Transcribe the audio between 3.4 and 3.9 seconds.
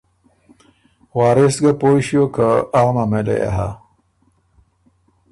يې هۀ،